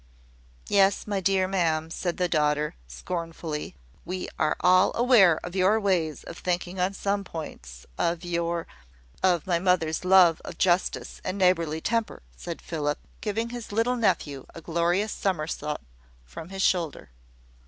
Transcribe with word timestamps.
"Yes, 0.67 1.05
my 1.05 1.19
dear 1.19 1.47
ma'am," 1.47 1.91
said 1.91 2.17
the 2.17 2.27
daughter, 2.27 2.73
scornfully, 2.87 3.75
"we 4.03 4.29
are 4.39 4.57
all 4.61 4.91
aware 4.95 5.39
of 5.43 5.55
your 5.55 5.79
ways 5.79 6.23
of 6.23 6.39
thinking 6.39 6.79
on 6.79 6.95
some 6.95 7.23
points 7.23 7.85
of 7.99 8.25
your" 8.25 8.65
"Of 9.23 9.45
my 9.45 9.59
mother's 9.59 10.03
love 10.03 10.41
of 10.43 10.57
justice 10.57 11.21
and 11.23 11.37
neighbourly 11.37 11.81
temper," 11.81 12.23
said 12.35 12.63
Philip, 12.63 12.97
giving 13.21 13.49
his 13.51 13.71
little 13.71 13.95
nephew 13.95 14.47
a 14.55 14.59
glorious 14.61 15.11
somerset 15.11 15.79
from 16.25 16.49
his 16.49 16.63
shoulder. 16.63 17.11